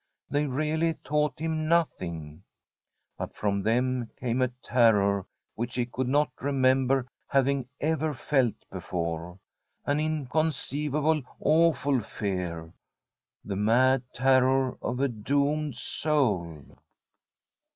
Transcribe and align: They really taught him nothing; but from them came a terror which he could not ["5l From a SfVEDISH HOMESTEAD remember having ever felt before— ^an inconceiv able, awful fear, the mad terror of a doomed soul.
They 0.31 0.47
really 0.47 0.95
taught 1.03 1.37
him 1.37 1.67
nothing; 1.67 2.41
but 3.19 3.35
from 3.35 3.61
them 3.61 4.09
came 4.19 4.41
a 4.41 4.47
terror 4.47 5.27
which 5.53 5.75
he 5.75 5.85
could 5.85 6.07
not 6.07 6.35
["5l 6.37 6.39
From 6.39 6.47
a 6.49 6.49
SfVEDISH 6.49 6.49
HOMESTEAD 6.49 6.55
remember 6.55 7.07
having 7.27 7.69
ever 7.79 8.13
felt 8.15 8.55
before— 8.71 9.39
^an 9.87 10.27
inconceiv 10.27 10.87
able, 10.95 11.21
awful 11.39 11.99
fear, 12.01 12.73
the 13.45 13.55
mad 13.55 14.01
terror 14.11 14.75
of 14.81 14.99
a 14.99 15.07
doomed 15.07 15.75
soul. 15.75 16.65